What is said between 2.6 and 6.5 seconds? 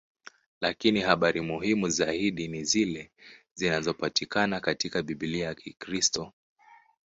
zile zinazopatikana katika Biblia ya Kikristo.